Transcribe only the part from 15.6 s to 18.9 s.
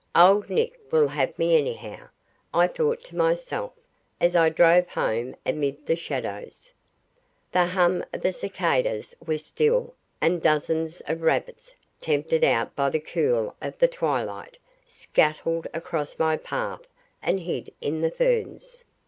across my path and hid in the ferns.